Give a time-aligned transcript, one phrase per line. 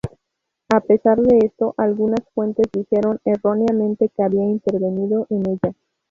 [0.73, 5.75] A pesar de esto algunas fuentes dijeron erróneamente que había intervenido en ella.